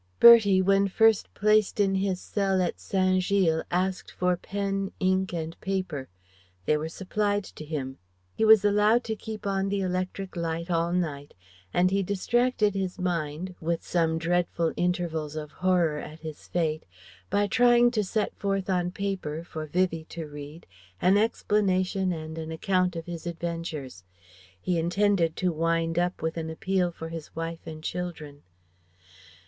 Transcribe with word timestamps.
Bertie 0.19 0.63
when 0.63 0.87
first 0.87 1.31
placed 1.35 1.79
in 1.79 1.93
his 1.93 2.19
cell 2.19 2.59
at 2.59 2.79
Saint 2.79 3.21
Gilles 3.21 3.61
asked 3.69 4.09
for 4.09 4.35
pen, 4.35 4.91
ink, 4.99 5.31
and 5.31 5.55
paper. 5.61 6.09
They 6.65 6.75
were 6.75 6.89
supplied 6.89 7.43
to 7.43 7.63
him. 7.63 7.99
He 8.33 8.43
was 8.43 8.65
allowed 8.65 9.03
to 9.03 9.15
keep 9.15 9.45
on 9.45 9.69
the 9.69 9.81
electric 9.81 10.35
light 10.35 10.71
all 10.71 10.91
night, 10.91 11.35
and 11.71 11.91
he 11.91 12.01
distracted 12.01 12.73
his 12.73 12.97
mind 12.97 13.53
with 13.61 13.83
some 13.85 14.17
dreadful 14.17 14.73
intervals 14.75 15.35
of 15.35 15.51
horror 15.51 15.99
at 15.99 16.21
his 16.21 16.47
fate 16.47 16.85
by 17.29 17.45
trying 17.45 17.91
to 17.91 18.03
set 18.03 18.35
forth 18.35 18.71
on 18.71 18.89
paper 18.89 19.43
for 19.43 19.67
Vivie 19.67 20.05
to 20.05 20.25
read 20.25 20.65
an 20.99 21.15
explanation 21.15 22.11
and 22.11 22.39
an 22.39 22.51
account 22.51 22.95
of 22.95 23.05
his 23.05 23.27
adventures. 23.27 24.03
He 24.59 24.79
intended 24.79 25.35
to 25.35 25.53
wind 25.53 25.99
up 25.99 26.23
with 26.23 26.37
an 26.37 26.49
appeal 26.49 26.89
for 26.91 27.09
his 27.09 27.35
wife 27.35 27.67
and 27.67 27.83
children. 27.83 28.41